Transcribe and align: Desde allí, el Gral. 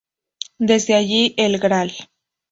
Desde 0.57 0.95
allí, 0.95 1.35
el 1.37 1.59
Gral. 1.59 1.93